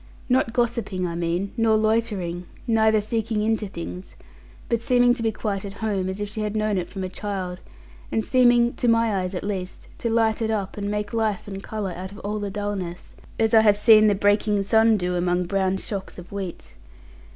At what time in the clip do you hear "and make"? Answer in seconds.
10.75-11.13